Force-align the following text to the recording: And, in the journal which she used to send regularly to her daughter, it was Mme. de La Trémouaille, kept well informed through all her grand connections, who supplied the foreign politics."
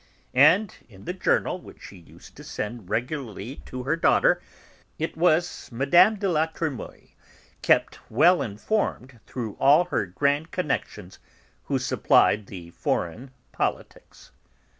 And, 0.33 0.73
in 0.89 1.05
the 1.05 1.13
journal 1.13 1.61
which 1.61 1.83
she 1.83 1.97
used 1.97 2.35
to 2.35 2.43
send 2.43 2.89
regularly 2.89 3.57
to 3.67 3.83
her 3.83 3.95
daughter, 3.95 4.41
it 4.97 5.15
was 5.15 5.71
Mme. 5.71 6.15
de 6.15 6.27
La 6.27 6.47
Trémouaille, 6.47 7.11
kept 7.61 7.99
well 8.09 8.41
informed 8.41 9.19
through 9.27 9.53
all 9.59 9.85
her 9.93 10.07
grand 10.07 10.49
connections, 10.49 11.19
who 11.65 11.77
supplied 11.77 12.47
the 12.47 12.71
foreign 12.71 13.29
politics." 13.51 14.31